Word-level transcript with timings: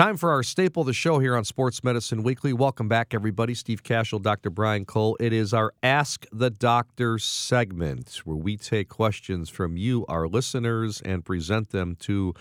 Time 0.00 0.16
for 0.16 0.30
our 0.30 0.42
staple 0.42 0.80
of 0.80 0.86
the 0.86 0.94
show 0.94 1.18
here 1.18 1.36
on 1.36 1.44
Sports 1.44 1.84
Medicine 1.84 2.22
Weekly. 2.22 2.54
Welcome 2.54 2.88
back, 2.88 3.12
everybody. 3.12 3.52
Steve 3.52 3.82
Kashul, 3.82 4.22
Dr. 4.22 4.48
Brian 4.48 4.86
Cole. 4.86 5.14
It 5.20 5.34
is 5.34 5.52
our 5.52 5.74
Ask 5.82 6.24
the 6.32 6.48
Doctor 6.48 7.18
segment 7.18 8.22
where 8.24 8.38
we 8.38 8.56
take 8.56 8.88
questions 8.88 9.50
from 9.50 9.76
you, 9.76 10.06
our 10.08 10.26
listeners, 10.26 11.02
and 11.02 11.22
present 11.22 11.68
them 11.68 11.96
to 11.96 12.32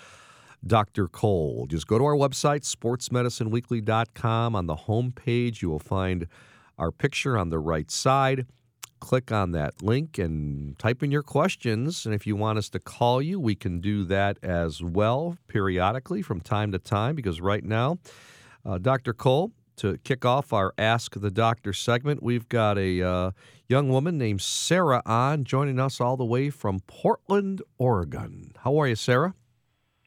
Dr. 0.65 1.09
Cole. 1.09 1.67
Just 1.69 1.85
go 1.85 1.97
to 1.97 2.05
our 2.05 2.15
website, 2.15 2.61
sportsmedicineweekly.com. 2.61 4.55
On 4.55 4.65
the 4.65 4.75
home 4.75 5.11
page, 5.11 5.61
you 5.61 5.69
will 5.69 5.79
find 5.79 6.27
our 6.77 6.93
picture 6.93 7.37
on 7.37 7.49
the 7.49 7.59
right 7.59 7.91
side 7.91 8.45
click 8.99 9.31
on 9.31 9.51
that 9.51 9.81
link 9.81 10.17
and 10.17 10.77
type 10.77 11.03
in 11.03 11.11
your 11.11 11.23
questions. 11.23 12.05
And 12.05 12.13
if 12.13 12.27
you 12.27 12.35
want 12.35 12.57
us 12.57 12.69
to 12.69 12.79
call 12.79 13.21
you, 13.21 13.39
we 13.39 13.55
can 13.55 13.79
do 13.79 14.03
that 14.05 14.37
as 14.43 14.83
well 14.83 15.37
periodically 15.47 16.21
from 16.21 16.41
time 16.41 16.71
to 16.71 16.79
time 16.79 17.15
because 17.15 17.41
right 17.41 17.63
now, 17.63 17.97
uh, 18.65 18.77
Dr. 18.77 19.13
Cole, 19.13 19.51
to 19.77 19.97
kick 19.99 20.25
off 20.25 20.51
our 20.51 20.73
Ask 20.77 21.19
the 21.19 21.31
Doctor 21.31 21.71
segment, 21.71 22.21
we've 22.21 22.49
got 22.49 22.77
a 22.77 23.01
uh, 23.01 23.31
young 23.67 23.89
woman 23.89 24.17
named 24.17 24.41
Sarah 24.41 25.01
on 25.05 25.45
joining 25.45 25.79
us 25.79 26.01
all 26.01 26.17
the 26.17 26.25
way 26.25 26.49
from 26.49 26.81
Portland, 26.85 27.61
Oregon. 27.77 28.51
How 28.63 28.77
are 28.77 28.87
you, 28.87 28.95
Sarah? 28.95 29.33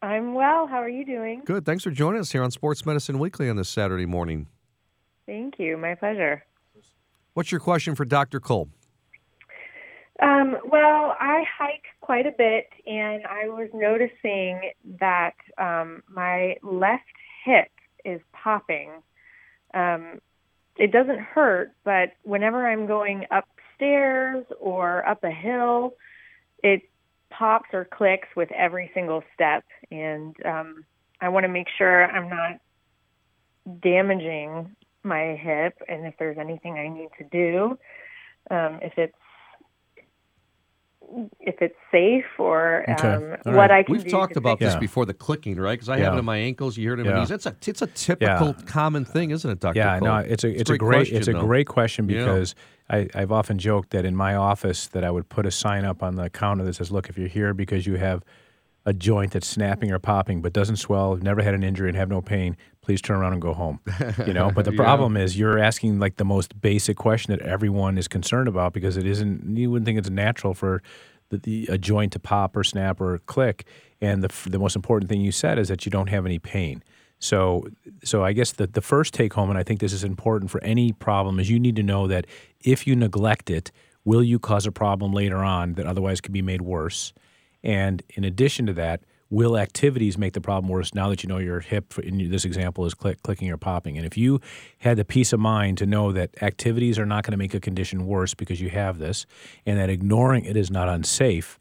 I'm 0.02 0.34
well. 0.34 0.66
How 0.66 0.82
are 0.82 0.88
you 0.88 1.06
doing? 1.06 1.43
Good. 1.45 1.65
Thanks 1.65 1.84
for 1.84 1.90
joining 1.90 2.20
us 2.20 2.32
here 2.32 2.43
on 2.43 2.51
Sports 2.51 2.84
Medicine 2.84 3.18
Weekly 3.18 3.48
on 3.48 3.56
this 3.56 3.68
Saturday 3.68 4.04
morning. 4.04 4.48
Thank 5.27 5.59
you. 5.59 5.77
My 5.79 5.95
pleasure. 5.95 6.45
What's 7.34 7.51
your 7.51 7.60
question 7.60 7.95
for 7.95 8.04
Dr. 8.04 8.40
Cole? 8.40 8.68
Um, 10.22 10.56
well, 10.64 11.16
I 11.18 11.42
hike 11.58 11.86
quite 12.00 12.26
a 12.26 12.30
bit, 12.30 12.68
and 12.86 13.26
I 13.26 13.48
was 13.48 13.68
noticing 13.74 14.70
that 15.00 15.34
um, 15.58 16.04
my 16.08 16.56
left 16.62 17.02
hip 17.45 17.72
is 18.04 18.20
popping. 18.32 18.90
Um, 19.74 20.20
it 20.76 20.92
doesn't 20.92 21.18
hurt, 21.18 21.73
but 21.82 22.12
whenever 22.23 22.68
I'm 22.68 22.87
going 22.87 23.26
upstairs 23.32 24.45
or 24.60 25.06
up 25.09 25.24
a 25.24 25.30
hill, 25.30 25.95
it 26.62 26.82
pops 27.30 27.70
or 27.73 27.84
clicks 27.84 28.29
with 28.36 28.52
every 28.52 28.92
single 28.95 29.24
step, 29.34 29.64
and 29.90 30.36
um, 30.46 30.84
I 31.20 31.30
want 31.30 31.45
to 31.45 31.48
make 31.48 31.66
sure 31.76 32.07
I'm 32.07 32.29
not 32.29 32.60
damaging 33.82 34.76
my 35.02 35.34
hip, 35.34 35.79
and 35.88 36.07
if 36.07 36.14
there's 36.16 36.38
anything 36.38 36.74
I 36.74 36.86
need 36.88 37.09
to 37.18 37.24
do, 37.24 37.76
um, 38.51 38.79
if 38.82 38.92
it's 38.96 39.14
if 41.41 41.57
it's 41.60 41.74
safe 41.91 42.24
or 42.38 42.85
okay. 42.88 43.09
um, 43.09 43.23
what 43.45 43.55
right. 43.55 43.71
I 43.71 43.82
can 43.82 43.93
We've 43.93 44.09
talked 44.09 44.37
about 44.37 44.59
this 44.59 44.74
yeah. 44.74 44.80
before 44.80 45.07
the 45.07 45.15
clicking, 45.15 45.57
right? 45.57 45.73
Because 45.73 45.88
I 45.88 45.99
yeah. 45.99 46.04
have 46.04 46.15
it 46.15 46.19
in 46.19 46.24
my 46.24 46.38
ankles. 46.38 46.77
You 46.77 46.85
hear 46.85 46.95
it 46.95 47.01
in 47.01 47.07
my 47.07 47.21
knees. 47.21 47.30
It's 47.30 47.46
a 47.46 47.54
it's 47.66 47.82
a 47.82 47.87
typical 47.87 48.54
common 48.66 49.04
thing, 49.04 49.30
isn't 49.30 49.51
it, 49.51 49.60
Doctor? 49.60 49.79
Yeah, 49.79 49.99
Cole? 49.99 50.09
no, 50.09 50.16
it's 50.19 50.45
a 50.45 50.49
it's, 50.49 50.63
it's 50.63 50.71
a 50.71 50.79
great, 50.79 50.96
question, 50.99 51.16
it's 51.16 51.29
a 51.29 51.32
though. 51.32 51.46
great 51.46 51.66
question 51.66 52.07
because 52.07 52.54
I, 52.88 53.09
I've 53.15 53.32
often 53.32 53.59
joked 53.59 53.91
that 53.91 54.04
in 54.04 54.16
my 54.16 54.35
office 54.35 54.88
that 54.88 55.04
I 55.04 55.10
would 55.10 55.29
put 55.29 55.46
a 55.46 55.51
sign 55.51 55.85
up 55.85 56.02
on 56.02 56.16
the 56.16 56.30
counter 56.30 56.65
that 56.65 56.74
says, 56.74 56.91
"Look, 56.91 57.09
if 57.09 57.19
you're 57.19 57.29
here 57.29 57.54
because 57.54 57.87
you 57.87 57.97
have." 57.97 58.24
A 58.85 58.93
joint 58.93 59.33
that's 59.33 59.47
snapping 59.47 59.93
or 59.93 59.99
popping 59.99 60.43
but 60.43 60.52
doesn't 60.52 60.77
swell, 60.77 61.16
never 61.16 61.43
had 61.43 61.55
an 61.55 61.63
injury 61.63 61.88
and 61.88 61.97
have 61.97 62.09
no 62.09 62.21
pain, 62.21 62.57
please 62.80 63.01
turn 63.01 63.16
around 63.16 63.33
and 63.33 63.43
go 63.43 63.55
home. 63.55 63.80
You 64.27 64.33
know, 64.33 64.50
but 64.50 64.65
the 64.65 64.72
yeah. 64.72 64.83
problem 64.83 65.16
is 65.16 65.38
you're 65.38 65.59
asking 65.59 65.99
like 65.99 66.16
the 66.16 66.25
most 66.25 66.61
basic 66.61 66.97
question 66.97 67.33
that 67.33 67.41
everyone 67.43 67.99
is 67.99 68.09
concerned 68.09 68.49
about 68.49 68.72
because 68.72 68.97
it 68.97 69.06
isn't 69.06 69.56
you 69.56 69.71
wouldn't 69.71 69.87
think 69.87 69.99
it's 69.99 70.10
natural 70.10 70.55
for 70.55 70.83
the, 71.31 71.38
the, 71.38 71.66
a 71.72 71.78
joint 71.78 72.12
to 72.12 72.19
pop 72.19 72.56
or 72.56 72.62
snap 72.62 73.00
or 73.00 73.19
click. 73.19 73.66
And 74.00 74.22
the, 74.22 74.50
the 74.50 74.59
most 74.59 74.77
important 74.77 75.09
thing 75.09 75.21
you 75.21 75.33
said 75.33 75.59
is 75.59 75.69
that 75.69 75.84
you 75.84 75.91
don't 75.91 76.09
have 76.09 76.27
any 76.27 76.38
pain. 76.38 76.83
So, 77.19 77.66
so 78.05 78.25
I 78.25 78.33
guess 78.33 78.53
the, 78.53 78.66
the 78.66 78.81
first 78.81 79.15
take 79.15 79.33
home, 79.33 79.49
and 79.49 79.59
I 79.59 79.62
think 79.62 79.81
this 79.81 79.93
is 79.93 80.05
important 80.05 80.50
for 80.50 80.62
any 80.62 80.93
problem, 80.93 81.38
is 81.38 81.49
you 81.49 81.60
need 81.60 81.77
to 81.77 81.83
know 81.83 82.06
that 82.09 82.27
if 82.60 82.87
you 82.87 82.97
neglect 82.97 83.49
it, 83.49 83.71
will 84.05 84.22
you 84.22 84.38
cause 84.38 84.66
a 84.66 84.72
problem 84.72 85.12
later 85.12 85.38
on 85.38 85.75
that 85.75 85.87
otherwise 85.87 86.21
could 86.21 86.32
be 86.32 86.42
made 86.42 86.62
worse? 86.62 87.12
And 87.62 88.02
in 88.10 88.24
addition 88.24 88.66
to 88.66 88.72
that, 88.74 89.02
will 89.30 89.56
activities 89.56 90.18
make 90.18 90.34
the 90.34 90.40
problem 90.40 90.68
worse 90.68 90.94
now 90.94 91.08
that 91.08 91.22
you 91.22 91.28
know 91.28 91.38
your 91.38 91.60
hip 91.60 91.98
in 91.98 92.30
this 92.30 92.44
example 92.44 92.84
is 92.84 92.92
click, 92.92 93.22
clicking 93.22 93.50
or 93.50 93.56
popping? 93.56 93.96
And 93.96 94.06
if 94.06 94.16
you 94.16 94.40
had 94.78 94.98
the 94.98 95.04
peace 95.04 95.32
of 95.32 95.40
mind 95.40 95.78
to 95.78 95.86
know 95.86 96.12
that 96.12 96.30
activities 96.42 96.98
are 96.98 97.06
not 97.06 97.24
going 97.24 97.32
to 97.32 97.38
make 97.38 97.54
a 97.54 97.60
condition 97.60 98.06
worse 98.06 98.34
because 98.34 98.60
you 98.60 98.68
have 98.70 98.98
this 98.98 99.24
and 99.64 99.78
that 99.78 99.88
ignoring 99.88 100.44
it 100.44 100.56
is 100.56 100.70
not 100.70 100.88
unsafe 100.88 101.58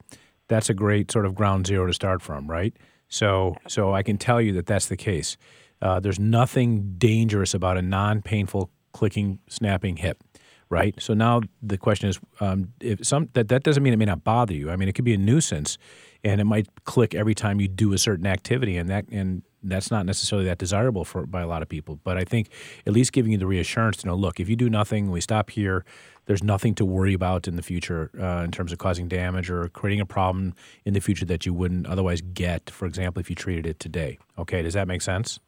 that's 0.51 0.69
a 0.69 0.73
great 0.73 1.09
sort 1.09 1.25
of 1.25 1.33
ground 1.33 1.65
zero 1.65 1.87
to 1.87 1.93
start 1.93 2.21
from 2.21 2.51
right? 2.51 2.75
So 3.07 3.55
so 3.67 3.93
i 3.93 4.03
can 4.03 4.17
tell 4.17 4.41
you 4.41 4.51
that 4.53 4.65
that's 4.65 4.87
the 4.87 4.97
case. 4.97 5.37
Uh, 5.81 5.99
there's 5.99 6.19
nothing 6.19 6.95
dangerous 6.97 7.53
about 7.53 7.77
a 7.77 7.81
non-painful 7.81 8.69
clicking 8.91 9.39
snapping 9.47 9.95
hip 9.95 10.21
right? 10.71 10.95
So 10.99 11.13
now 11.13 11.41
the 11.61 11.77
question 11.77 12.09
is, 12.09 12.19
um, 12.39 12.73
if 12.79 13.05
some 13.05 13.29
that 13.33 13.49
that 13.49 13.63
doesn't 13.63 13.83
mean 13.83 13.93
it 13.93 13.97
may 13.97 14.05
not 14.05 14.23
bother 14.23 14.53
you. 14.53 14.71
I 14.71 14.77
mean, 14.77 14.87
it 14.87 14.93
could 14.93 15.05
be 15.05 15.13
a 15.13 15.17
nuisance, 15.17 15.77
and 16.23 16.39
it 16.41 16.45
might 16.45 16.67
click 16.85 17.13
every 17.13 17.35
time 17.35 17.59
you 17.59 17.67
do 17.67 17.93
a 17.93 17.97
certain 17.97 18.25
activity, 18.25 18.77
and 18.77 18.89
that 18.89 19.05
and 19.11 19.43
that's 19.61 19.91
not 19.91 20.05
necessarily 20.05 20.45
that 20.47 20.57
desirable 20.57 21.05
for 21.05 21.27
by 21.27 21.41
a 21.41 21.47
lot 21.47 21.61
of 21.61 21.69
people. 21.69 21.99
But 22.03 22.17
I 22.17 22.23
think 22.23 22.49
at 22.87 22.93
least 22.93 23.11
giving 23.11 23.33
you 23.33 23.37
the 23.37 23.45
reassurance 23.45 23.97
to 23.97 24.07
know, 24.07 24.15
look, 24.15 24.39
if 24.39 24.49
you 24.49 24.55
do 24.55 24.69
nothing, 24.69 25.11
we 25.11 25.21
stop 25.21 25.51
here. 25.51 25.85
There's 26.25 26.43
nothing 26.43 26.73
to 26.75 26.85
worry 26.85 27.13
about 27.13 27.47
in 27.47 27.57
the 27.57 27.61
future 27.61 28.09
uh, 28.19 28.43
in 28.45 28.51
terms 28.51 28.71
of 28.71 28.77
causing 28.77 29.07
damage 29.09 29.49
or 29.49 29.67
creating 29.69 29.99
a 29.99 30.05
problem 30.05 30.53
in 30.85 30.93
the 30.93 31.01
future 31.01 31.25
that 31.25 31.45
you 31.45 31.53
wouldn't 31.53 31.85
otherwise 31.85 32.21
get. 32.21 32.69
For 32.69 32.85
example, 32.85 33.19
if 33.19 33.29
you 33.29 33.35
treated 33.35 33.65
it 33.65 33.79
today. 33.79 34.17
Okay, 34.37 34.61
does 34.61 34.73
that 34.73 34.87
make 34.87 35.01
sense? 35.01 35.39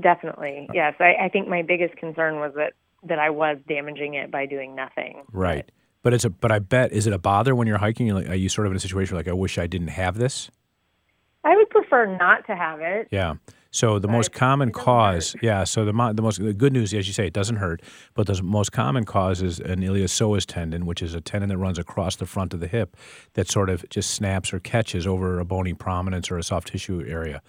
Definitely, 0.00 0.68
yes. 0.72 0.94
I, 1.00 1.14
I 1.24 1.28
think 1.28 1.48
my 1.48 1.62
biggest 1.62 1.96
concern 1.96 2.36
was 2.36 2.52
that 2.56 2.72
that 3.04 3.18
I 3.18 3.30
was 3.30 3.58
damaging 3.68 4.14
it 4.14 4.30
by 4.30 4.46
doing 4.46 4.74
nothing. 4.74 5.22
Right. 5.32 5.66
But, 5.66 5.74
but 6.02 6.14
it's 6.14 6.24
a 6.24 6.30
but 6.30 6.50
I 6.50 6.58
bet 6.58 6.92
is 6.92 7.06
it 7.06 7.12
a 7.12 7.18
bother 7.18 7.54
when 7.54 7.66
you're 7.66 7.78
hiking? 7.78 8.06
You're 8.06 8.16
like, 8.16 8.28
are 8.28 8.34
you 8.34 8.48
sort 8.48 8.66
of 8.66 8.72
in 8.72 8.76
a 8.76 8.80
situation 8.80 9.14
where 9.14 9.20
like 9.20 9.28
I 9.28 9.32
wish 9.34 9.58
I 9.58 9.66
didn't 9.66 9.88
have 9.88 10.16
this? 10.16 10.50
I 11.44 11.56
would 11.56 11.70
prefer 11.70 12.06
not 12.16 12.46
to 12.46 12.54
have 12.54 12.80
it. 12.80 13.08
Yeah. 13.10 13.34
So 13.74 13.98
the 13.98 14.06
most 14.06 14.32
common 14.32 14.70
cause, 14.70 15.32
hurt. 15.32 15.42
yeah. 15.42 15.64
So 15.64 15.86
the 15.86 15.92
the 16.14 16.22
most 16.22 16.42
the 16.42 16.52
good 16.52 16.74
news, 16.74 16.92
as 16.92 17.06
you 17.06 17.14
say, 17.14 17.26
it 17.26 17.32
doesn't 17.32 17.56
hurt. 17.56 17.82
But 18.14 18.26
the 18.26 18.40
most 18.42 18.70
common 18.70 19.04
cause 19.04 19.40
is 19.40 19.60
an 19.60 19.80
iliopsoas 19.80 20.44
tendon, 20.44 20.84
which 20.84 21.02
is 21.02 21.14
a 21.14 21.22
tendon 21.22 21.48
that 21.48 21.56
runs 21.56 21.78
across 21.78 22.16
the 22.16 22.26
front 22.26 22.52
of 22.52 22.60
the 22.60 22.66
hip, 22.66 22.96
that 23.32 23.48
sort 23.48 23.70
of 23.70 23.88
just 23.88 24.10
snaps 24.10 24.52
or 24.52 24.60
catches 24.60 25.06
over 25.06 25.40
a 25.40 25.44
bony 25.46 25.72
prominence 25.72 26.30
or 26.30 26.36
a 26.36 26.42
soft 26.42 26.68
tissue 26.68 27.02
area. 27.08 27.40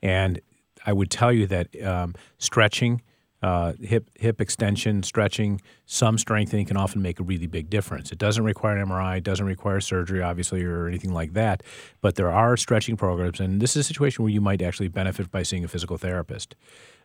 And 0.00 0.40
I 0.86 0.92
would 0.92 1.10
tell 1.10 1.32
you 1.32 1.48
that 1.48 1.82
um, 1.84 2.14
stretching 2.38 3.02
uh, 3.42 3.72
hip 3.80 4.08
hip 4.14 4.40
extension, 4.40 5.02
stretching, 5.02 5.60
some 5.86 6.16
strengthening 6.16 6.66
can 6.66 6.76
often 6.76 7.02
make 7.02 7.18
a 7.18 7.22
really 7.22 7.46
big 7.46 7.68
difference. 7.68 8.12
It 8.12 8.18
doesn't 8.18 8.44
require 8.44 8.76
an 8.76 8.88
MRI, 8.88 9.18
it 9.18 9.24
doesn't 9.24 9.46
require 9.46 9.80
surgery, 9.80 10.22
obviously, 10.22 10.64
or 10.64 10.86
anything 10.86 11.12
like 11.12 11.32
that. 11.32 11.62
But 12.00 12.14
there 12.14 12.30
are 12.30 12.56
stretching 12.56 12.96
programs, 12.96 13.40
and 13.40 13.60
this 13.60 13.72
is 13.76 13.84
a 13.84 13.84
situation 13.84 14.22
where 14.22 14.32
you 14.32 14.40
might 14.40 14.62
actually 14.62 14.88
benefit 14.88 15.30
by 15.30 15.42
seeing 15.42 15.64
a 15.64 15.68
physical 15.68 15.98
therapist. 15.98 16.54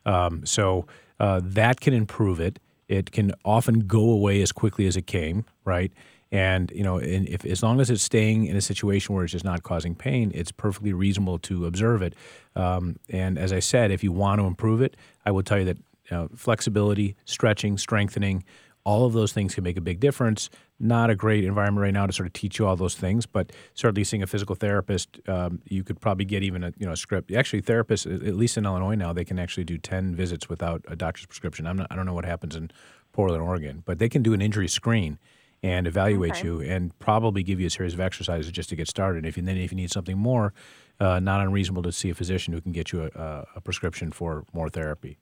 Um, 0.06 0.46
so 0.46 0.86
uh, 1.20 1.42
that 1.44 1.80
can 1.80 1.94
improve 1.94 2.40
it. 2.40 2.60
It 2.88 3.12
can 3.12 3.34
often 3.44 3.82
go 3.82 4.10
away 4.10 4.42
as 4.42 4.52
quickly 4.52 4.88
as 4.88 4.96
it 4.96 5.08
came, 5.08 5.46
right? 5.66 5.92
And 6.32 6.72
you 6.76 6.84
know, 6.84 6.98
if 6.98 7.46
as 7.46 7.64
long 7.64 7.80
as 7.80 7.90
it's 7.90 8.04
staying 8.04 8.46
in 8.46 8.56
a 8.56 8.62
situation 8.62 9.16
where 9.16 9.24
it's 9.24 9.32
just 9.32 9.46
not 9.46 9.64
causing 9.64 9.96
pain, 9.96 10.32
it's 10.36 10.52
perfectly 10.52 10.94
reasonable 10.94 11.40
to 11.40 11.66
observe 11.66 12.02
it. 12.02 12.14
Um, 12.56 12.98
and 13.10 13.38
as 13.38 13.54
I 13.54 13.60
said, 13.60 13.92
if 13.92 14.04
you 14.04 14.12
want 14.12 14.40
to 14.42 14.46
improve 14.46 14.82
it, 14.82 14.98
I 15.26 15.32
will 15.32 15.44
tell 15.44 15.60
you 15.60 15.66
that 15.66 15.78
you 16.10 16.18
know, 16.18 16.30
flexibility, 16.36 17.16
stretching, 17.26 17.78
strengthening, 17.78 18.44
all 18.88 19.06
of 19.06 19.12
those 19.12 19.34
things 19.34 19.54
can 19.54 19.66
make 19.66 19.76
a 19.76 19.82
big 19.82 20.00
difference. 20.00 20.50
Not 20.80 21.10
a 21.10 21.16
great 21.16 21.44
environment 21.44 21.84
right 21.84 21.94
now 21.94 22.08
to 22.08 22.14
sort 22.14 22.26
of 22.26 22.32
teach 22.32 22.58
you 22.58 22.66
all 22.66 22.78
those 22.78 22.96
things, 22.96 23.26
but 23.26 23.52
certainly 23.74 24.06
seeing 24.06 24.24
a 24.24 24.28
physical 24.28 24.56
therapist, 24.56 25.20
um, 25.28 25.62
you 25.66 25.84
could 25.84 26.00
probably 26.00 26.24
get 26.24 26.42
even 26.42 26.64
a 26.64 26.72
you 26.78 26.86
know 26.86 26.94
a 26.94 26.96
script. 26.96 27.34
Actually, 27.34 27.62
therapists, 27.62 28.06
at 28.06 28.36
least 28.36 28.58
in 28.58 28.66
Illinois 28.66 28.96
now, 28.96 29.12
they 29.12 29.26
can 29.26 29.40
actually 29.40 29.66
do 29.66 29.78
ten 29.78 30.16
visits 30.16 30.48
without 30.48 30.86
a 30.88 30.96
doctor's 30.96 31.26
prescription. 31.26 31.68
I'm 31.68 31.78
not, 31.78 31.88
I 31.92 31.98
don't 31.98 32.06
know 32.06 32.14
what 32.14 32.24
happens 32.24 32.56
in 32.56 32.72
Portland, 33.12 33.44
Oregon, 33.44 33.84
but 33.86 34.00
they 34.00 34.08
can 34.08 34.24
do 34.24 34.34
an 34.34 34.42
injury 34.42 34.70
screen 34.70 35.20
and 35.62 35.86
evaluate 35.86 36.32
okay. 36.34 36.48
you 36.48 36.62
and 36.62 36.98
probably 37.00 37.44
give 37.44 37.60
you 37.60 37.68
a 37.68 37.70
series 37.70 37.94
of 37.94 38.00
exercises 38.00 38.50
just 38.52 38.70
to 38.70 38.76
get 38.78 38.88
started. 38.88 39.26
If 39.26 39.36
you, 39.36 39.44
then 39.44 39.58
if 39.58 39.72
you 39.72 39.76
need 39.76 39.92
something 39.92 40.18
more, 40.18 40.54
uh, 41.00 41.20
not 41.20 41.42
unreasonable 41.42 41.84
to 41.84 41.92
see 41.92 42.10
a 42.10 42.14
physician 42.14 42.54
who 42.54 42.62
can 42.62 42.72
get 42.72 42.94
you 42.94 43.10
a, 43.14 43.46
a 43.56 43.62
prescription 43.62 44.12
for 44.12 44.46
more 44.54 44.70
therapy. 44.70 45.18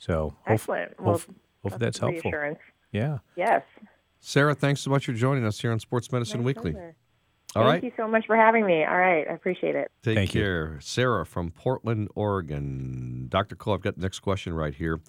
So 0.00 0.34
excellent. 0.46 0.94
Hope, 0.96 1.00
well, 1.00 1.12
hope, 1.12 1.22
hopefully 1.62 1.78
that's 1.78 1.98
helpful. 1.98 2.32
Yeah. 2.90 3.18
Yes. 3.36 3.62
Sarah, 4.18 4.54
thanks 4.54 4.80
so 4.80 4.90
much 4.90 5.06
for 5.06 5.12
joining 5.12 5.46
us 5.46 5.60
here 5.60 5.70
on 5.70 5.78
Sports 5.78 6.10
Medicine 6.10 6.40
My 6.40 6.46
Weekly. 6.46 6.72
Pleasure. 6.72 6.96
All 7.56 7.64
Thank 7.64 7.72
right. 7.72 7.84
you 7.84 7.92
so 7.96 8.06
much 8.06 8.26
for 8.26 8.36
having 8.36 8.64
me. 8.64 8.84
All 8.84 8.96
right. 8.96 9.26
I 9.28 9.32
appreciate 9.32 9.74
it. 9.74 9.90
Take 10.02 10.16
Thank 10.16 10.30
care. 10.30 10.74
You. 10.74 10.80
Sarah 10.80 11.26
from 11.26 11.50
Portland, 11.50 12.08
Oregon. 12.14 13.26
Dr. 13.28 13.56
Cole, 13.56 13.74
I've 13.74 13.80
got 13.80 13.96
the 13.96 14.02
next 14.02 14.20
question 14.20 14.54
right 14.54 14.74
here. 14.74 15.00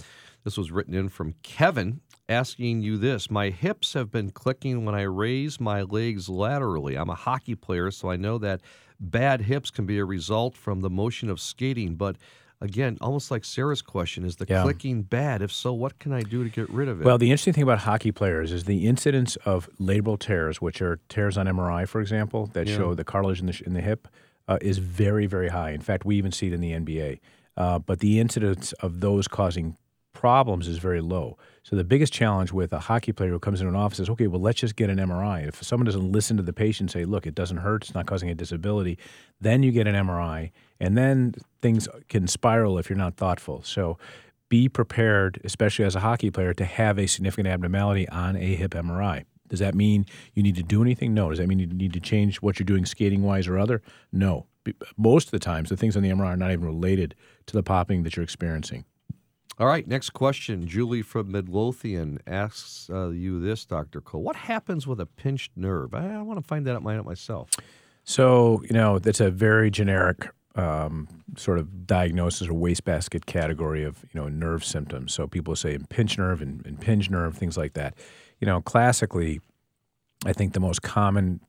This 0.44 0.58
was 0.58 0.72
written 0.72 0.96
in 0.96 1.10
from 1.10 1.36
Kevin 1.44 2.02
asking 2.28 2.82
you 2.82 2.98
this 2.98 3.30
My 3.30 3.50
hips 3.50 3.94
have 3.94 4.12
been 4.12 4.32
clicking 4.32 4.86
when 4.86 4.96
I 4.96 5.04
raise 5.04 5.60
my 5.60 5.84
legs 5.84 6.30
laterally. 6.30 6.96
I'm 6.96 7.10
a 7.10 7.16
hockey 7.16 7.56
player, 7.56 7.92
so 7.92 8.10
I 8.10 8.16
know 8.16 8.40
that 8.40 8.62
bad 9.00 9.42
hips 9.42 9.70
can 9.70 9.86
be 9.86 10.00
a 10.00 10.06
result 10.06 10.58
from 10.58 10.82
the 10.82 10.90
motion 10.90 11.30
of 11.30 11.40
skating, 11.40 11.96
but 11.96 12.16
again, 12.62 12.98
almost 13.02 13.32
like 13.32 13.44
Sarah's 13.44 13.82
question, 13.82 14.24
is 14.24 14.38
the 14.38 14.46
yeah. 14.48 14.64
clicking 14.64 15.02
bad? 15.02 15.42
If 15.42 15.52
so, 15.52 15.74
what 15.74 16.00
can 16.00 16.14
I 16.14 16.22
do 16.22 16.44
to 16.44 16.50
get 16.50 16.70
rid 16.70 16.88
of 16.88 17.02
it? 17.02 17.06
Well, 17.06 17.18
the 17.18 17.32
interesting 17.32 17.54
thing 17.54 17.64
about 17.64 17.80
hockey 17.80 18.12
players 18.12 18.52
is 18.52 18.66
the 18.66 18.88
incidence 18.88 19.36
of 19.38 19.70
labral 19.80 20.18
tears, 20.18 20.62
which 20.62 20.82
are 20.82 21.00
tears 21.10 21.38
on 21.38 21.48
MRI, 21.48 21.88
for 21.88 22.00
example, 22.00 22.46
that 22.54 22.68
yeah. 22.68 22.78
show 22.78 22.94
the 22.94 23.04
cartilage 23.04 23.40
in 23.40 23.48
the, 23.48 23.62
in 23.66 23.74
the 23.74 23.82
hip, 23.82 24.08
uh, 24.48 24.58
is 24.62 24.78
very, 24.78 25.26
very 25.26 25.50
high. 25.50 25.72
In 25.72 25.82
fact, 25.82 26.06
we 26.06 26.16
even 26.18 26.32
see 26.32 26.48
it 26.48 26.54
in 26.54 26.62
the 26.62 26.72
NBA. 26.72 27.20
Uh, 27.58 27.80
but 27.80 28.00
the 28.00 28.20
incidence 28.20 28.72
of 28.74 29.02
those 29.02 29.28
causing 29.28 29.78
problems 30.14 30.68
is 30.68 30.78
very 30.78 31.02
low. 31.02 31.38
So 31.64 31.76
the 31.76 31.84
biggest 31.84 32.12
challenge 32.12 32.52
with 32.52 32.74
a 32.74 32.80
hockey 32.80 33.12
player 33.12 33.30
who 33.30 33.40
comes 33.40 33.62
into 33.62 33.70
an 33.70 33.76
office 33.76 34.00
is, 34.00 34.10
okay, 34.10 34.28
well, 34.28 34.42
let's 34.42 34.60
just 34.60 34.76
get 34.76 34.90
an 34.90 34.98
MRI. 34.98 35.48
If 35.48 35.64
someone 35.64 35.86
doesn't 35.86 36.12
listen 36.12 36.38
to 36.38 36.44
the 36.44 36.54
patient, 36.54 36.92
say, 36.92 37.06
look, 37.06 37.28
it 37.28 37.36
doesn't 37.36 37.58
hurt, 37.58 37.84
it's 37.84 37.94
not 37.94 38.08
causing 38.08 38.30
a 38.30 38.36
disability, 38.36 38.98
then 39.40 39.64
you 39.64 39.72
get 39.72 39.88
an 39.88 39.96
MRI, 39.96 40.52
and 40.80 40.98
then 40.98 41.36
things 41.62 41.88
can 42.10 42.28
spiral 42.28 42.78
if 42.78 42.90
you're 42.90 42.98
not 42.98 43.16
thoughtful. 43.16 43.62
So 43.64 43.98
be 44.50 44.68
prepared, 44.68 45.40
especially 45.44 45.86
as 45.86 45.96
a 45.96 46.02
hockey 46.02 46.30
player, 46.30 46.54
to 46.54 46.66
have 46.66 47.00
a 47.00 47.08
significant 47.08 47.48
abnormality 47.48 48.10
on 48.10 48.36
a 48.36 48.56
hip 48.56 48.72
MRI. 48.72 49.26
Does 49.48 49.60
that 49.60 49.76
mean 49.76 50.06
you 50.34 50.44
need 50.44 50.56
to 50.56 50.64
do 50.64 50.82
anything? 50.82 51.14
No. 51.14 51.30
Does 51.30 51.40
that 51.40 51.48
mean 51.48 51.60
you 51.60 51.68
need 51.68 51.94
to 51.94 52.00
change 52.00 52.42
what 52.42 52.58
you're 52.58 52.66
doing 52.66 52.86
skating 52.86 53.22
wise 53.22 53.48
or 53.48 53.58
other? 53.60 53.82
No. 54.12 54.48
Most 54.98 55.28
of 55.28 55.32
the 55.32 55.40
times, 55.40 55.70
the 55.70 55.78
things 55.78 55.98
on 55.98 56.04
the 56.04 56.10
MRI 56.10 56.28
are 56.28 56.38
not 56.38 56.52
even 56.52 56.66
related 56.66 57.16
to 57.48 57.54
the 57.54 57.64
popping 57.64 58.04
that 58.04 58.16
you're 58.16 58.24
experiencing. 58.24 58.86
All 59.62 59.68
right, 59.68 59.88
next 59.88 60.10
question. 60.10 60.66
Julie 60.66 61.04
from 61.04 61.32
Midlothian 61.32 62.18
asks 62.26 62.90
uh, 62.92 63.10
you 63.10 63.40
this, 63.40 63.64
Dr. 63.64 64.02
Cole. 64.02 64.24
What 64.24 64.36
happens 64.36 64.88
with 64.88 65.00
a 65.00 65.06
pinched 65.06 65.52
nerve? 65.56 65.94
I, 65.94 66.16
I 66.16 66.22
want 66.24 66.40
to 66.42 66.48
find 66.48 66.66
that 66.66 66.76
out 66.76 67.06
myself. 67.06 67.52
So, 68.04 68.64
you 68.64 68.74
know, 68.74 68.98
that's 68.98 69.20
a 69.20 69.30
very 69.30 69.70
generic 69.70 70.32
um, 70.56 71.08
sort 71.38 71.60
of 71.60 71.86
diagnosis 71.86 72.48
or 72.48 72.56
wastebasket 72.56 73.28
category 73.28 73.84
of, 73.84 74.04
you 74.12 74.20
know, 74.20 74.28
nerve 74.30 74.66
symptoms. 74.66 75.14
So 75.14 75.28
people 75.28 75.56
say 75.56 75.78
pinched 75.90 76.18
nerve 76.18 76.42
and 76.42 76.66
impinged 76.66 77.12
nerve, 77.12 77.38
things 77.38 77.56
like 77.56 77.74
that. 77.74 77.94
You 78.40 78.48
know, 78.48 78.62
classically, 78.62 79.42
I 80.26 80.34
think 80.34 80.54
the 80.54 80.60
most 80.60 80.82
common 80.82 81.40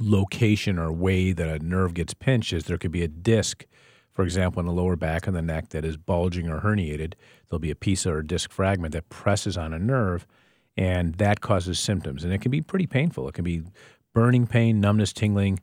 location 0.00 0.76
or 0.76 0.92
way 0.92 1.30
that 1.30 1.48
a 1.48 1.64
nerve 1.64 1.94
gets 1.94 2.14
pinched 2.14 2.52
is 2.52 2.64
there 2.64 2.78
could 2.78 2.90
be 2.90 3.04
a 3.04 3.08
disc– 3.08 3.64
for 4.14 4.22
example, 4.22 4.60
in 4.60 4.66
the 4.66 4.72
lower 4.72 4.96
back 4.96 5.26
and 5.26 5.34
the 5.34 5.42
neck 5.42 5.70
that 5.70 5.84
is 5.84 5.96
bulging 5.96 6.48
or 6.48 6.60
herniated, 6.60 7.14
there'll 7.48 7.58
be 7.58 7.70
a 7.70 7.76
piece 7.76 8.06
or 8.06 8.18
a 8.18 8.26
disc 8.26 8.50
fragment 8.50 8.92
that 8.92 9.08
presses 9.08 9.58
on 9.58 9.74
a 9.74 9.78
nerve, 9.78 10.26
and 10.76 11.16
that 11.16 11.40
causes 11.40 11.80
symptoms. 11.80 12.24
And 12.24 12.32
it 12.32 12.40
can 12.40 12.50
be 12.50 12.60
pretty 12.60 12.86
painful. 12.86 13.28
It 13.28 13.34
can 13.34 13.44
be 13.44 13.62
burning 14.14 14.46
pain, 14.46 14.80
numbness, 14.80 15.12
tingling, 15.12 15.58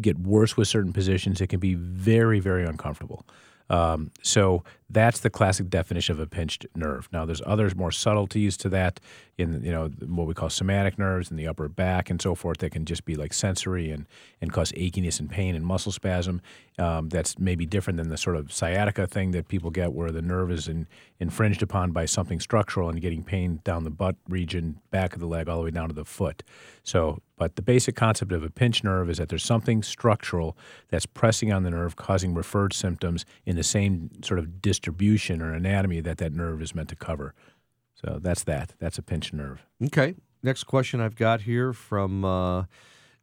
get 0.00 0.18
worse 0.18 0.56
with 0.56 0.68
certain 0.68 0.92
positions. 0.92 1.40
It 1.40 1.48
can 1.48 1.60
be 1.60 1.74
very, 1.74 2.38
very 2.38 2.64
uncomfortable. 2.64 3.26
Um, 3.68 4.10
so 4.22 4.64
that's 4.90 5.20
the 5.20 5.30
classic 5.30 5.70
definition 5.70 6.14
of 6.14 6.20
a 6.20 6.26
pinched 6.26 6.66
nerve. 6.74 7.08
Now, 7.12 7.24
there's 7.24 7.42
others 7.46 7.76
more 7.76 7.92
subtleties 7.92 8.56
to 8.58 8.68
that 8.70 9.00
in 9.38 9.62
you 9.64 9.72
know 9.72 9.88
what 10.06 10.26
we 10.26 10.34
call 10.34 10.50
somatic 10.50 10.98
nerves 10.98 11.30
in 11.30 11.36
the 11.36 11.46
upper 11.46 11.68
back 11.68 12.10
and 12.10 12.20
so 12.20 12.34
forth 12.34 12.58
that 12.58 12.70
can 12.70 12.84
just 12.84 13.04
be 13.04 13.14
like 13.14 13.32
sensory 13.32 13.90
and 13.90 14.06
and 14.40 14.52
cause 14.52 14.72
achiness 14.72 15.20
and 15.20 15.30
pain 15.30 15.54
and 15.54 15.64
muscle 15.64 15.92
spasm. 15.92 16.40
Um, 16.78 17.08
that's 17.10 17.38
maybe 17.38 17.66
different 17.66 17.98
than 17.98 18.08
the 18.08 18.16
sort 18.16 18.36
of 18.36 18.52
sciatica 18.52 19.06
thing 19.06 19.32
that 19.32 19.48
people 19.48 19.70
get 19.70 19.92
where 19.92 20.10
the 20.10 20.22
nerve 20.22 20.50
is 20.50 20.66
in, 20.66 20.86
infringed 21.18 21.62
upon 21.62 21.92
by 21.92 22.06
something 22.06 22.40
structural 22.40 22.88
and 22.88 23.00
getting 23.02 23.22
pain 23.22 23.60
down 23.64 23.84
the 23.84 23.90
butt 23.90 24.16
region, 24.28 24.80
back 24.90 25.12
of 25.12 25.20
the 25.20 25.26
leg, 25.26 25.46
all 25.46 25.58
the 25.58 25.64
way 25.64 25.70
down 25.70 25.88
to 25.88 25.94
the 25.94 26.06
foot. 26.06 26.42
So, 26.82 27.20
but 27.36 27.56
the 27.56 27.62
basic 27.62 27.96
concept 27.96 28.32
of 28.32 28.42
a 28.42 28.50
pinched 28.50 28.82
nerve 28.82 29.10
is 29.10 29.18
that 29.18 29.28
there's 29.28 29.44
something 29.44 29.82
structural 29.82 30.56
that's 30.88 31.06
pressing 31.06 31.52
on 31.52 31.62
the 31.62 31.70
nerve, 31.70 31.96
causing 31.96 32.32
referred 32.34 32.72
symptoms 32.72 33.26
in 33.44 33.56
the 33.56 33.62
same 33.62 34.10
sort 34.22 34.38
of 34.38 34.62
distribution 34.80 35.42
or 35.42 35.52
anatomy 35.52 36.00
that 36.00 36.16
that 36.16 36.32
nerve 36.32 36.62
is 36.62 36.74
meant 36.74 36.88
to 36.88 36.96
cover. 36.96 37.34
So 37.94 38.18
that's 38.20 38.44
that. 38.44 38.72
That's 38.78 38.96
a 38.96 39.02
pinched 39.02 39.34
nerve. 39.34 39.66
Okay. 39.84 40.14
Next 40.42 40.64
question 40.64 41.02
I've 41.02 41.16
got 41.16 41.42
here 41.42 41.74
from 41.74 42.24
uh, 42.24 42.64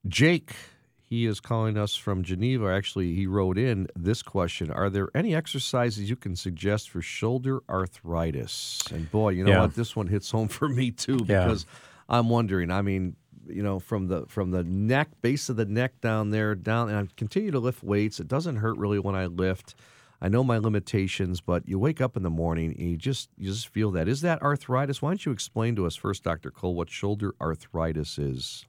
Jake. 0.07 0.53
He 1.01 1.25
is 1.25 1.39
calling 1.39 1.75
us 1.75 1.95
from 1.95 2.21
Geneva. 2.21 2.67
Actually, 2.67 3.15
he 3.15 3.25
wrote 3.25 3.57
in 3.57 3.87
this 3.95 4.21
question 4.21 4.69
Are 4.69 4.89
there 4.89 5.09
any 5.15 5.33
exercises 5.33 6.09
you 6.09 6.15
can 6.15 6.35
suggest 6.35 6.91
for 6.91 7.01
shoulder 7.01 7.61
arthritis? 7.67 8.83
And 8.91 9.09
boy, 9.09 9.29
you 9.29 9.43
know 9.43 9.51
yeah. 9.51 9.61
what? 9.61 9.73
This 9.73 9.95
one 9.95 10.07
hits 10.07 10.29
home 10.29 10.47
for 10.49 10.69
me 10.69 10.91
too 10.91 11.17
because 11.17 11.65
yeah. 11.65 12.17
I'm 12.17 12.29
wondering. 12.29 12.69
I 12.69 12.83
mean, 12.83 13.15
you 13.47 13.63
know, 13.63 13.79
from 13.79 14.09
the 14.09 14.25
from 14.27 14.51
the 14.51 14.63
neck, 14.63 15.07
base 15.21 15.49
of 15.49 15.55
the 15.55 15.65
neck 15.65 16.01
down 16.01 16.29
there, 16.29 16.53
down, 16.53 16.89
and 16.89 16.97
I 16.97 17.07
continue 17.15 17.49
to 17.51 17.59
lift 17.59 17.81
weights. 17.81 18.19
It 18.19 18.27
doesn't 18.27 18.57
hurt 18.57 18.77
really 18.77 18.99
when 18.99 19.15
I 19.15 19.25
lift. 19.25 19.73
I 20.21 20.29
know 20.29 20.43
my 20.43 20.57
limitations, 20.57 21.41
but 21.41 21.67
you 21.67 21.77
wake 21.77 22.01
up 22.01 22.17
in 22.17 22.23
the 22.23 22.29
morning 22.29 22.75
and 22.77 22.89
you 22.89 22.97
just 22.97 23.29
you 23.37 23.51
just 23.51 23.67
feel 23.67 23.91
that. 23.91 24.07
Is 24.07 24.21
that 24.21 24.41
arthritis? 24.41 25.01
Why 25.01 25.11
don't 25.11 25.25
you 25.25 25.31
explain 25.31 25.75
to 25.75 25.85
us 25.85 25.95
first, 25.95 26.23
Dr. 26.23 26.49
Cole, 26.51 26.75
what 26.75 26.89
shoulder 26.89 27.35
arthritis 27.39 28.17
is? 28.17 28.65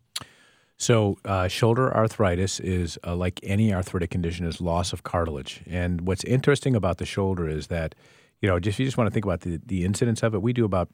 So, 0.77 1.19
uh, 1.25 1.49
shoulder 1.49 1.93
arthritis 1.93 2.61
is 2.61 2.99
uh, 3.05 3.17
like 3.17 3.41
any 3.43 3.75
arthritic 3.75 4.11
condition, 4.11 4.47
is 4.47 4.61
loss 4.61 4.93
of 4.93 5.03
cartilage. 5.03 5.63
And 5.67 6.03
what's 6.03 6.23
interesting 6.23 6.77
about 6.77 6.99
the 6.99 7.07
shoulder 7.07 7.49
is 7.49 7.67
that, 7.67 7.97
you 8.41 8.49
know, 8.49 8.61
just 8.61 8.79
you 8.79 8.85
just 8.85 8.97
want 8.97 9.09
to 9.09 9.13
think 9.13 9.25
about 9.25 9.41
the 9.41 9.61
the 9.65 9.85
incidence 9.85 10.23
of 10.23 10.35
it. 10.35 10.43
We 10.43 10.53
do 10.53 10.65
about 10.65 10.89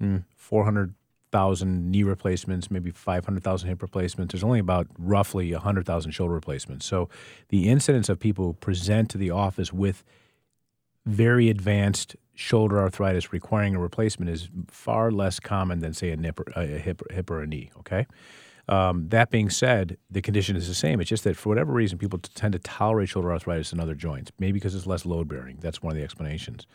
mm, 0.00 0.24
400 0.36 0.94
thousand 1.32 1.90
knee 1.90 2.02
replacements, 2.02 2.70
maybe 2.70 2.90
five 2.90 3.24
hundred 3.24 3.42
thousand 3.42 3.68
hip 3.70 3.82
replacements. 3.82 4.32
There's 4.32 4.44
only 4.44 4.60
about 4.60 4.86
roughly 4.98 5.52
hundred 5.52 5.86
thousand 5.86 6.12
shoulder 6.12 6.34
replacements. 6.34 6.86
So 6.86 7.08
the 7.48 7.68
incidence 7.68 8.08
of 8.08 8.20
people 8.20 8.44
who 8.44 8.52
present 8.52 9.10
to 9.10 9.18
the 9.18 9.30
office 9.30 9.72
with 9.72 10.04
very 11.04 11.48
advanced 11.48 12.14
shoulder 12.34 12.78
arthritis 12.78 13.32
requiring 13.32 13.74
a 13.74 13.80
replacement 13.80 14.30
is 14.30 14.48
far 14.68 15.10
less 15.10 15.40
common 15.40 15.80
than 15.80 15.92
say 15.92 16.10
a, 16.10 16.16
nip, 16.16 16.40
a 16.54 16.64
hip, 16.66 17.02
hip 17.10 17.30
or 17.30 17.42
a 17.42 17.46
knee. 17.46 17.70
Okay. 17.78 18.06
Um, 18.68 19.08
that 19.08 19.30
being 19.30 19.50
said, 19.50 19.98
the 20.08 20.22
condition 20.22 20.54
is 20.56 20.68
the 20.68 20.74
same. 20.74 21.00
It's 21.00 21.10
just 21.10 21.24
that 21.24 21.36
for 21.36 21.48
whatever 21.48 21.72
reason, 21.72 21.98
people 21.98 22.20
tend 22.20 22.52
to 22.52 22.58
tolerate 22.60 23.08
shoulder 23.08 23.32
arthritis 23.32 23.72
in 23.72 23.80
other 23.80 23.94
joints. 23.94 24.30
Maybe 24.38 24.52
because 24.52 24.74
it's 24.74 24.86
less 24.86 25.04
load 25.04 25.28
bearing. 25.28 25.58
That's 25.60 25.82
one 25.82 25.90
of 25.92 25.96
the 25.96 26.04
explanations. 26.04 26.66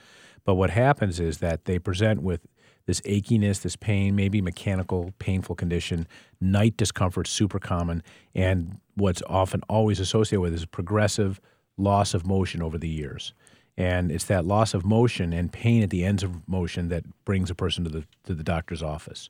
But 0.43 0.55
what 0.55 0.69
happens 0.69 1.19
is 1.19 1.37
that 1.39 1.65
they 1.65 1.79
present 1.79 2.21
with 2.21 2.45
this 2.87 3.01
achiness, 3.01 3.61
this 3.61 3.75
pain, 3.75 4.15
maybe 4.15 4.41
mechanical, 4.41 5.13
painful 5.19 5.55
condition, 5.55 6.07
night 6.41 6.75
discomfort, 6.77 7.27
super 7.27 7.59
common, 7.59 8.01
and 8.33 8.79
what's 8.95 9.21
often 9.27 9.61
always 9.69 9.99
associated 9.99 10.41
with 10.41 10.53
is 10.53 10.65
progressive 10.65 11.39
loss 11.77 12.15
of 12.15 12.25
motion 12.25 12.61
over 12.63 12.77
the 12.77 12.89
years. 12.89 13.33
And 13.77 14.11
it's 14.11 14.25
that 14.25 14.45
loss 14.45 14.73
of 14.73 14.83
motion 14.83 15.33
and 15.33 15.51
pain 15.53 15.83
at 15.83 15.91
the 15.91 16.03
ends 16.03 16.23
of 16.23 16.47
motion 16.47 16.89
that 16.89 17.03
brings 17.25 17.51
a 17.51 17.55
person 17.55 17.83
to 17.83 17.91
the 17.91 18.05
to 18.23 18.33
the 18.33 18.43
doctor's 18.43 18.81
office. 18.81 19.29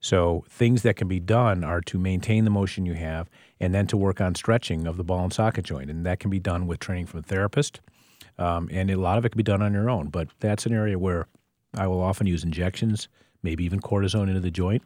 So 0.00 0.44
things 0.50 0.82
that 0.82 0.96
can 0.96 1.06
be 1.06 1.20
done 1.20 1.62
are 1.62 1.80
to 1.82 1.98
maintain 1.98 2.44
the 2.44 2.50
motion 2.50 2.84
you 2.84 2.94
have 2.94 3.30
and 3.60 3.72
then 3.72 3.86
to 3.86 3.96
work 3.96 4.20
on 4.20 4.34
stretching 4.34 4.86
of 4.86 4.96
the 4.96 5.04
ball 5.04 5.22
and 5.22 5.32
socket 5.32 5.64
joint. 5.64 5.90
And 5.90 6.04
that 6.04 6.20
can 6.20 6.28
be 6.28 6.40
done 6.40 6.66
with 6.66 6.80
training 6.80 7.06
from 7.06 7.20
a 7.20 7.22
therapist. 7.22 7.80
Um, 8.36 8.68
and 8.72 8.90
a 8.90 8.96
lot 8.96 9.16
of 9.16 9.24
it 9.24 9.30
can 9.30 9.38
be 9.38 9.44
done 9.44 9.62
on 9.62 9.72
your 9.72 9.88
own. 9.88 10.08
But 10.08 10.28
that's 10.40 10.66
an 10.66 10.74
area 10.74 10.98
where 10.98 11.28
I 11.76 11.86
will 11.86 12.00
often 12.00 12.26
use 12.26 12.44
injections, 12.44 13.08
maybe 13.42 13.64
even 13.64 13.80
cortisone 13.80 14.28
into 14.28 14.40
the 14.40 14.50
joint, 14.50 14.82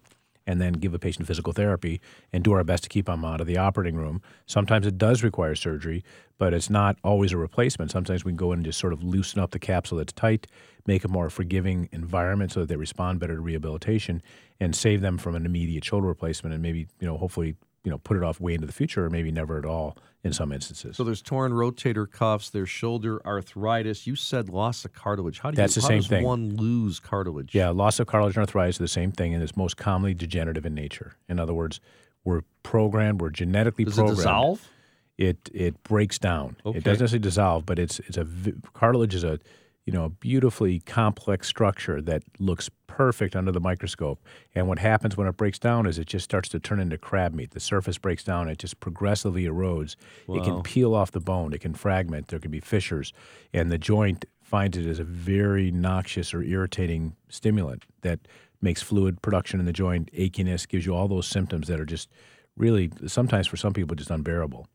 and 0.46 0.60
then 0.60 0.72
give 0.72 0.94
a 0.94 0.98
patient 0.98 1.26
physical 1.26 1.52
therapy 1.52 2.00
and 2.32 2.42
do 2.42 2.52
our 2.52 2.64
best 2.64 2.82
to 2.84 2.88
keep 2.88 3.04
them 3.04 3.22
out 3.24 3.40
of 3.40 3.46
the 3.46 3.58
operating 3.58 3.96
room. 3.96 4.22
Sometimes 4.46 4.86
it 4.86 4.96
does 4.96 5.22
require 5.22 5.54
surgery, 5.54 6.02
but 6.38 6.54
it's 6.54 6.70
not 6.70 6.96
always 7.04 7.32
a 7.32 7.36
replacement. 7.36 7.90
Sometimes 7.90 8.24
we 8.24 8.32
can 8.32 8.36
go 8.38 8.52
in 8.52 8.60
and 8.60 8.64
just 8.64 8.78
sort 8.78 8.94
of 8.94 9.02
loosen 9.02 9.40
up 9.40 9.50
the 9.50 9.58
capsule 9.58 9.98
that's 9.98 10.12
tight, 10.14 10.46
make 10.86 11.04
a 11.04 11.08
more 11.08 11.28
forgiving 11.28 11.90
environment 11.92 12.52
so 12.52 12.60
that 12.60 12.70
they 12.70 12.76
respond 12.76 13.20
better 13.20 13.34
to 13.34 13.40
rehabilitation, 13.42 14.22
and 14.58 14.74
save 14.74 15.02
them 15.02 15.18
from 15.18 15.34
an 15.34 15.44
immediate 15.44 15.84
shoulder 15.84 16.06
replacement 16.06 16.54
and 16.54 16.62
maybe, 16.62 16.88
you 16.98 17.06
know, 17.06 17.18
hopefully 17.18 17.54
you 17.84 17.90
know 17.90 17.98
put 17.98 18.16
it 18.16 18.22
off 18.22 18.40
way 18.40 18.54
into 18.54 18.66
the 18.66 18.72
future 18.72 19.04
or 19.04 19.10
maybe 19.10 19.30
never 19.30 19.58
at 19.58 19.64
all 19.64 19.96
in 20.24 20.32
some 20.32 20.52
instances. 20.52 20.96
So 20.96 21.04
there's 21.04 21.22
torn 21.22 21.52
rotator 21.52 22.10
cuffs, 22.10 22.50
there's 22.50 22.68
shoulder 22.68 23.24
arthritis. 23.26 24.06
You 24.06 24.16
said 24.16 24.48
loss 24.48 24.84
of 24.84 24.92
cartilage. 24.92 25.40
How 25.40 25.50
do 25.50 25.56
That's 25.56 25.76
you, 25.76 25.82
the 25.82 25.88
same 25.88 25.98
does 25.98 26.08
thing. 26.08 26.24
one 26.24 26.56
lose 26.56 26.98
cartilage? 26.98 27.54
Yeah, 27.54 27.70
loss 27.70 28.00
of 28.00 28.06
cartilage 28.06 28.36
and 28.36 28.42
arthritis 28.42 28.80
are 28.80 28.84
the 28.84 28.88
same 28.88 29.12
thing 29.12 29.32
and 29.32 29.42
it's 29.42 29.56
most 29.56 29.76
commonly 29.76 30.14
degenerative 30.14 30.66
in 30.66 30.74
nature. 30.74 31.16
In 31.28 31.38
other 31.38 31.54
words, 31.54 31.80
we're 32.24 32.42
programmed, 32.62 33.20
we're 33.20 33.30
genetically 33.30 33.84
does 33.84 33.94
programmed. 33.94 34.16
Does 34.16 34.24
it 34.24 34.28
dissolve? 34.28 34.68
It 35.16 35.50
it 35.52 35.82
breaks 35.82 36.18
down. 36.18 36.56
Okay. 36.64 36.78
It 36.78 36.84
doesn't 36.84 37.04
necessarily 37.04 37.22
dissolve, 37.22 37.66
but 37.66 37.78
it's 37.78 37.98
it's 38.00 38.16
a 38.16 38.26
cartilage 38.72 39.14
is 39.14 39.24
a 39.24 39.40
you 39.88 39.94
know, 39.94 40.04
a 40.04 40.10
beautifully 40.10 40.80
complex 40.80 41.48
structure 41.48 42.02
that 42.02 42.22
looks 42.38 42.68
perfect 42.88 43.34
under 43.34 43.50
the 43.50 43.58
microscope. 43.58 44.22
And 44.54 44.68
what 44.68 44.78
happens 44.78 45.16
when 45.16 45.26
it 45.26 45.38
breaks 45.38 45.58
down 45.58 45.86
is 45.86 45.98
it 45.98 46.08
just 46.08 46.24
starts 46.24 46.50
to 46.50 46.60
turn 46.60 46.78
into 46.78 46.98
crab 46.98 47.32
meat. 47.32 47.52
The 47.52 47.60
surface 47.60 47.96
breaks 47.96 48.22
down, 48.22 48.50
it 48.50 48.58
just 48.58 48.80
progressively 48.80 49.44
erodes. 49.44 49.96
Wow. 50.26 50.36
It 50.36 50.44
can 50.44 50.62
peel 50.62 50.94
off 50.94 51.12
the 51.12 51.20
bone, 51.20 51.54
it 51.54 51.62
can 51.62 51.72
fragment, 51.72 52.28
there 52.28 52.38
can 52.38 52.50
be 52.50 52.60
fissures, 52.60 53.14
and 53.54 53.72
the 53.72 53.78
joint 53.78 54.26
finds 54.42 54.76
it 54.76 54.84
as 54.84 54.98
a 54.98 55.04
very 55.04 55.70
noxious 55.70 56.34
or 56.34 56.42
irritating 56.42 57.16
stimulant 57.30 57.84
that 58.02 58.20
makes 58.60 58.82
fluid 58.82 59.22
production 59.22 59.58
in 59.58 59.64
the 59.64 59.72
joint, 59.72 60.12
achiness, 60.12 60.68
gives 60.68 60.84
you 60.84 60.94
all 60.94 61.08
those 61.08 61.26
symptoms 61.26 61.66
that 61.68 61.80
are 61.80 61.86
just 61.86 62.10
really 62.58 62.90
sometimes 63.06 63.46
for 63.46 63.56
some 63.56 63.72
people 63.72 63.96
just 63.96 64.10
unbearable. 64.10 64.66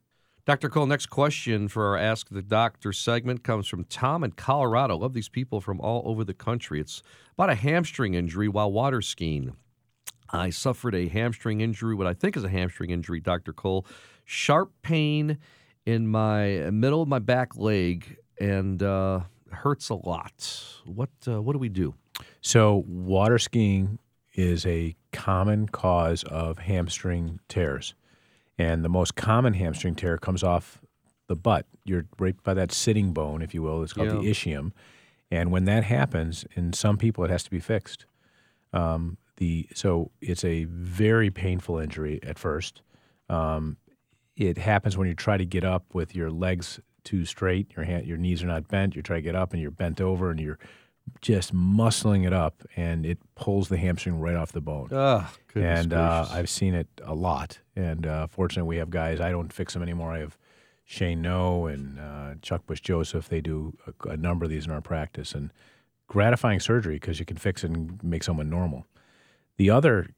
Dr. 0.45 0.69
Cole, 0.69 0.87
next 0.87 1.05
question 1.05 1.69
for 1.69 1.85
our 1.85 1.97
Ask 1.97 2.27
the 2.27 2.41
Doctor 2.41 2.91
segment 2.91 3.45
comes 3.45 3.65
from 3.65 3.85
Tom 3.85 4.25
in 4.25 4.31
Colorado. 4.31 4.97
Love 4.97 5.13
these 5.13 5.29
people 5.29 5.61
from 5.61 5.79
all 5.79 6.03
over 6.05 6.25
the 6.25 6.33
country. 6.33 6.81
It's 6.81 7.01
about 7.37 7.49
a 7.49 7.55
hamstring 7.55 8.13
injury 8.13 8.49
while 8.49 8.69
water 8.69 9.01
skiing. 9.01 9.55
I 10.31 10.49
suffered 10.49 10.95
a 10.95 11.07
hamstring 11.07 11.61
injury, 11.61 11.95
what 11.95 12.07
I 12.07 12.13
think 12.13 12.35
is 12.35 12.43
a 12.43 12.49
hamstring 12.49 12.89
injury, 12.89 13.21
Dr. 13.21 13.53
Cole. 13.53 13.85
Sharp 14.25 14.73
pain 14.81 15.37
in 15.85 16.09
my 16.09 16.69
middle 16.71 17.01
of 17.01 17.07
my 17.07 17.19
back 17.19 17.55
leg 17.55 18.17
and 18.37 18.83
uh, 18.83 19.21
hurts 19.49 19.87
a 19.87 19.95
lot. 19.95 20.61
What 20.83 21.09
uh, 21.25 21.41
what 21.41 21.53
do 21.53 21.59
we 21.59 21.69
do? 21.69 21.95
So 22.41 22.83
water 22.85 23.39
skiing 23.39 23.97
is 24.33 24.65
a 24.65 24.93
common 25.13 25.69
cause 25.69 26.23
of 26.25 26.57
hamstring 26.57 27.39
tears. 27.47 27.93
And 28.57 28.83
the 28.85 28.89
most 28.89 29.15
common 29.15 29.53
hamstring 29.53 29.95
tear 29.95 30.17
comes 30.17 30.43
off 30.43 30.81
the 31.27 31.35
butt. 31.35 31.65
You're 31.85 32.05
right 32.19 32.41
by 32.43 32.53
that 32.53 32.71
sitting 32.71 33.13
bone, 33.13 33.41
if 33.41 33.53
you 33.53 33.61
will. 33.61 33.83
It's 33.83 33.93
called 33.93 34.09
yeah. 34.09 34.15
the 34.15 34.29
ischium. 34.29 34.71
And 35.31 35.51
when 35.51 35.65
that 35.65 35.83
happens, 35.83 36.45
in 36.55 36.73
some 36.73 36.97
people, 36.97 37.23
it 37.23 37.31
has 37.31 37.43
to 37.43 37.49
be 37.49 37.59
fixed. 37.59 38.05
Um, 38.71 39.17
the 39.37 39.67
so 39.73 40.11
it's 40.21 40.43
a 40.43 40.65
very 40.65 41.31
painful 41.31 41.79
injury 41.79 42.19
at 42.21 42.37
first. 42.37 42.81
Um, 43.29 43.77
it 44.35 44.57
happens 44.57 44.97
when 44.97 45.07
you 45.07 45.15
try 45.15 45.37
to 45.37 45.45
get 45.45 45.63
up 45.63 45.85
with 45.93 46.15
your 46.15 46.29
legs 46.29 46.79
too 47.03 47.25
straight, 47.25 47.73
your 47.75 47.85
hand, 47.85 48.05
your 48.05 48.17
knees 48.17 48.43
are 48.43 48.47
not 48.47 48.67
bent. 48.67 48.95
You 48.95 49.01
try 49.01 49.17
to 49.17 49.21
get 49.21 49.35
up 49.35 49.53
and 49.53 49.61
you're 49.61 49.71
bent 49.71 49.99
over 50.01 50.29
and 50.29 50.39
you're 50.39 50.59
just 51.21 51.53
muscling 51.53 52.25
it 52.25 52.33
up, 52.33 52.63
and 52.75 53.05
it 53.05 53.17
pulls 53.35 53.69
the 53.69 53.77
hamstring 53.77 54.19
right 54.19 54.35
off 54.35 54.51
the 54.51 54.61
bone. 54.61 54.89
Oh, 54.91 55.29
and 55.55 55.93
uh, 55.93 56.27
I've 56.29 56.49
seen 56.49 56.73
it 56.73 56.87
a 57.03 57.15
lot. 57.15 57.59
And 57.75 58.05
uh, 58.05 58.27
fortunately, 58.27 58.67
we 58.67 58.77
have 58.77 58.89
guys. 58.89 59.19
I 59.21 59.31
don't 59.31 59.51
fix 59.51 59.73
them 59.73 59.83
anymore. 59.83 60.11
I 60.11 60.19
have 60.19 60.37
Shane 60.83 61.23
Nho 61.23 61.71
and 61.73 61.99
uh, 61.99 62.35
Chuck 62.41 62.65
Bush 62.65 62.81
Joseph. 62.81 63.29
They 63.29 63.41
do 63.41 63.77
a, 63.87 64.09
a, 64.09 64.17
number 64.17 64.45
of 64.45 64.51
these 64.51 64.65
in 64.65 64.71
our 64.71 64.81
practice, 64.81 65.33
and 65.33 65.51
gratifying 66.07 66.59
surgery 66.59 66.95
because 66.95 67.19
you 67.19 67.25
can 67.25 67.37
fix 67.37 67.63
it 67.63 67.71
and 67.71 68.03
make 68.03 68.23
someone 68.23 68.49
normal. 68.49 68.85
The 69.57 69.69
other 69.69 70.09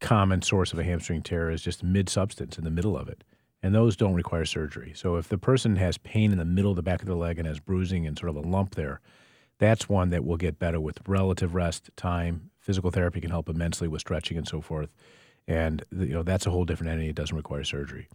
common 0.00 0.42
source 0.42 0.72
of 0.72 0.78
a 0.78 0.84
hamstring 0.84 1.22
tear 1.22 1.50
is 1.50 1.62
just 1.62 1.84
mid 1.84 2.08
substance 2.08 2.56
in 2.56 2.64
the 2.64 2.70
middle 2.70 2.96
of 2.96 3.08
it. 3.08 3.22
And 3.62 3.74
those 3.74 3.94
don't 3.94 4.14
require 4.14 4.46
surgery. 4.46 4.92
So 4.96 5.16
if 5.16 5.28
the 5.28 5.36
person 5.36 5.76
has 5.76 5.98
pain 5.98 6.32
in 6.32 6.38
the 6.38 6.46
middle 6.46 6.70
of 6.70 6.76
the 6.76 6.82
back 6.82 7.02
of 7.02 7.06
the 7.06 7.14
leg 7.14 7.38
and 7.38 7.46
has 7.46 7.60
bruising 7.60 8.06
and 8.06 8.18
sort 8.18 8.30
of 8.30 8.36
a 8.36 8.40
lump 8.40 8.74
there, 8.74 9.02
that's 9.60 9.88
one 9.88 10.08
that 10.10 10.24
will 10.24 10.38
get 10.38 10.58
better 10.58 10.80
with 10.80 10.98
relative 11.06 11.54
rest 11.54 11.90
time. 11.94 12.50
Physical 12.58 12.90
therapy 12.90 13.20
can 13.20 13.30
help 13.30 13.48
immensely 13.48 13.86
with 13.86 14.00
stretching 14.00 14.36
and 14.36 14.48
so 14.48 14.60
forth. 14.60 14.90
And 15.46 15.84
you 15.92 16.14
know 16.14 16.22
that's 16.22 16.46
a 16.46 16.50
whole 16.50 16.64
different 16.64 16.92
entity. 16.92 17.10
It 17.10 17.14
doesn't 17.14 17.36
require 17.36 17.62
surgery. 17.62 18.08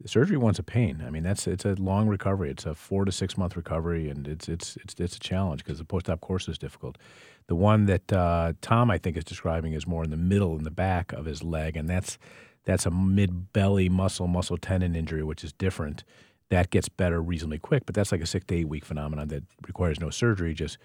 The 0.00 0.08
surgery 0.08 0.36
one's 0.36 0.58
a 0.58 0.62
pain. 0.62 1.02
I 1.06 1.10
mean, 1.10 1.22
that's 1.22 1.46
it's 1.46 1.64
a 1.64 1.74
long 1.74 2.08
recovery. 2.08 2.50
It's 2.50 2.66
a 2.66 2.74
four 2.74 3.04
to 3.04 3.12
six 3.12 3.38
month 3.38 3.56
recovery, 3.56 4.08
and 4.08 4.26
it's 4.26 4.48
it's 4.48 4.76
it's 4.78 4.94
it's 4.98 5.16
a 5.16 5.20
challenge 5.20 5.62
because 5.64 5.78
the 5.78 5.84
post 5.84 6.10
op 6.10 6.20
course 6.20 6.48
is 6.48 6.58
difficult. 6.58 6.98
The 7.46 7.54
one 7.54 7.86
that 7.86 8.12
uh, 8.12 8.54
Tom 8.60 8.90
I 8.90 8.98
think 8.98 9.16
is 9.16 9.24
describing 9.24 9.74
is 9.74 9.86
more 9.86 10.02
in 10.02 10.10
the 10.10 10.16
middle, 10.16 10.56
in 10.56 10.64
the 10.64 10.70
back 10.70 11.12
of 11.12 11.24
his 11.24 11.42
leg, 11.42 11.76
and 11.76 11.88
that's 11.88 12.18
that's 12.64 12.86
a 12.86 12.90
mid 12.90 13.52
belly 13.52 13.88
muscle 13.88 14.26
muscle 14.26 14.56
tendon 14.56 14.96
injury, 14.96 15.22
which 15.22 15.44
is 15.44 15.52
different 15.52 16.02
that 16.50 16.70
gets 16.70 16.88
better 16.88 17.20
reasonably 17.22 17.58
quick. 17.58 17.86
But 17.86 17.94
that's 17.94 18.12
like 18.12 18.20
a 18.20 18.26
six 18.26 18.44
to 18.46 18.54
eight 18.54 18.68
week 18.68 18.84
phenomenon 18.84 19.28
that 19.28 19.44
requires 19.66 20.00
no 20.00 20.10
surgery, 20.10 20.52
just 20.54 20.78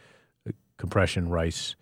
uh, 0.47 0.51
compression, 0.77 1.29
rice, 1.29 1.75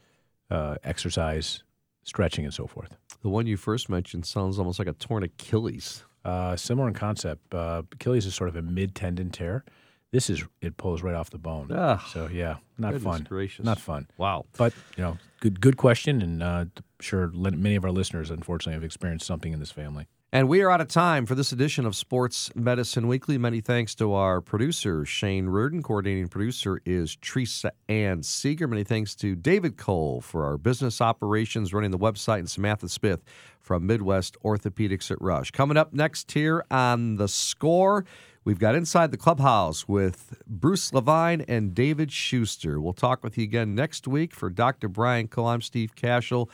uh, 0.49 0.75
exercise, 0.83 1.63
stretching, 2.03 2.45
and 2.45 2.53
so 2.53 2.65
forth. 2.65 2.97
The 3.21 3.29
one 3.29 3.45
you 3.45 3.57
first 3.57 3.89
mentioned 3.89 4.25
sounds 4.25 4.57
almost 4.57 4.79
like 4.79 4.87
a 4.87 4.93
torn 4.93 5.23
Achilles. 5.23 6.03
Uh, 6.25 6.55
similar 6.55 6.87
in 6.87 6.93
concept. 6.93 7.53
Uh, 7.53 7.83
Achilles 7.91 8.25
is 8.25 8.33
sort 8.33 8.49
of 8.49 8.55
a 8.55 8.61
mid 8.61 8.95
tendon 8.95 9.29
tear. 9.29 9.63
This 10.11 10.29
is 10.29 10.43
it 10.61 10.77
pulls 10.77 11.01
right 11.01 11.15
off 11.15 11.31
the 11.31 11.39
bone. 11.39 11.69
Ah, 11.73 12.05
so 12.13 12.29
yeah, 12.31 12.57
not 12.77 12.93
fun. 13.01 13.25
Gracious. 13.27 13.65
Not 13.65 13.79
fun. 13.79 14.07
Wow. 14.17 14.45
But 14.57 14.71
you 14.95 15.03
know, 15.03 15.17
good 15.39 15.59
good 15.59 15.75
question, 15.75 16.21
and 16.21 16.43
uh, 16.43 16.65
sure 17.01 17.31
many 17.33 17.75
of 17.75 17.83
our 17.83 17.91
listeners 17.91 18.29
unfortunately 18.29 18.75
have 18.75 18.83
experienced 18.83 19.25
something 19.25 19.51
in 19.51 19.59
this 19.59 19.71
family. 19.71 20.07
And 20.33 20.49
we 20.49 20.63
are 20.63 20.71
out 20.71 20.81
of 20.81 20.87
time 20.87 21.27
for 21.27 21.35
this 21.35 21.51
edition 21.51 21.85
of 21.85 21.95
Sports 21.95 22.49
Medicine 22.55 23.07
Weekly. 23.07 23.37
Many 23.37 23.61
thanks 23.61 23.93
to 23.93 24.13
our 24.13 24.41
producer, 24.41 25.05
Shane 25.05 25.45
Reardon. 25.45 25.83
Coordinating 25.83 26.27
producer 26.27 26.81
is 26.87 27.15
Teresa 27.17 27.71
Ann 27.87 28.23
Seeger. 28.23 28.67
Many 28.67 28.83
thanks 28.83 29.13
to 29.17 29.35
David 29.35 29.77
Cole 29.77 30.21
for 30.21 30.43
our 30.43 30.57
business 30.57 31.01
operations, 31.01 31.71
running 31.71 31.91
the 31.91 31.99
website, 31.99 32.39
and 32.39 32.49
Samantha 32.49 32.89
Smith 32.89 33.21
from 33.61 33.85
Midwest 33.85 34.35
Orthopedics 34.43 35.11
at 35.11 35.21
Rush. 35.21 35.51
Coming 35.51 35.77
up 35.77 35.93
next 35.93 36.31
here 36.31 36.65
on 36.71 37.17
The 37.17 37.27
Score, 37.27 38.03
we've 38.43 38.57
got 38.57 38.73
Inside 38.73 39.11
the 39.11 39.17
Clubhouse 39.17 39.87
with 39.87 40.41
Bruce 40.47 40.91
Levine 40.91 41.41
and 41.41 41.75
David 41.75 42.11
Schuster. 42.11 42.81
We'll 42.81 42.93
talk 42.93 43.23
with 43.23 43.37
you 43.37 43.43
again 43.43 43.75
next 43.75 44.07
week. 44.07 44.33
For 44.33 44.49
Dr. 44.49 44.87
Brian 44.87 45.27
Cole, 45.27 45.45
I'm 45.45 45.61
Steve 45.61 45.93
Kashul. 45.95 46.49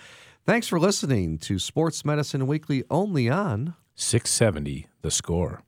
Thanks 0.49 0.67
for 0.67 0.79
listening 0.79 1.37
to 1.41 1.59
Sports 1.59 2.03
Medicine 2.03 2.47
Weekly 2.47 2.83
only 2.89 3.29
on 3.29 3.75
670 3.93 4.87
The 5.03 5.11
Score. 5.11 5.61